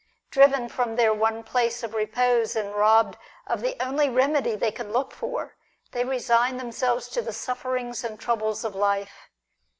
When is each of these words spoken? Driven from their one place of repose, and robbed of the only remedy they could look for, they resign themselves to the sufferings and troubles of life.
Driven 0.31 0.67
from 0.67 0.95
their 0.95 1.13
one 1.13 1.43
place 1.43 1.83
of 1.83 1.93
repose, 1.93 2.55
and 2.55 2.73
robbed 2.73 3.19
of 3.45 3.61
the 3.61 3.75
only 3.79 4.09
remedy 4.09 4.55
they 4.55 4.71
could 4.71 4.89
look 4.89 5.11
for, 5.11 5.55
they 5.91 6.03
resign 6.03 6.57
themselves 6.57 7.07
to 7.09 7.21
the 7.21 7.31
sufferings 7.31 8.03
and 8.03 8.19
troubles 8.19 8.65
of 8.65 8.73
life. 8.73 9.29